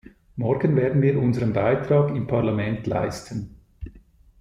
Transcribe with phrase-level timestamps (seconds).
[0.35, 3.55] Morgen werden wir unseren Beitrag im Parlament leisten.